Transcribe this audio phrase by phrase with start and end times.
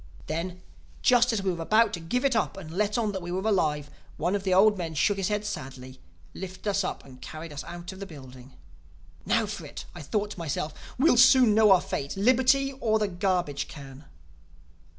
[0.25, 0.63] "Then,
[1.03, 3.47] just as we were about to give it up and let on that we were
[3.47, 5.99] alive, one of the old men shook his head sadly,
[6.33, 8.53] lifted us up and carried us out of the building.
[9.27, 10.73] "'Now for it!' I thought to myself.
[10.97, 14.05] 'We'll soon know our fate: liberty or the garbage can.